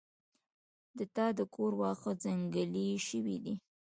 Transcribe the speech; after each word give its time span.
د 0.97 0.99
تا 1.15 1.25
د 1.37 1.39
کور 1.55 1.71
واښه 1.81 2.11
ځنګلي 2.23 2.89
شوي 3.07 3.37
دي 3.43 3.55